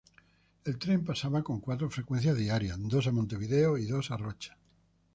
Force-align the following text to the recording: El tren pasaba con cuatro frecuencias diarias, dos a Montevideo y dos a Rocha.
El 0.65 0.79
tren 0.79 1.03
pasaba 1.05 1.43
con 1.43 1.59
cuatro 1.59 1.87
frecuencias 1.91 2.35
diarias, 2.35 2.75
dos 2.79 3.05
a 3.05 3.11
Montevideo 3.11 3.77
y 3.77 3.85
dos 3.85 4.09
a 4.09 4.17
Rocha. 4.17 4.57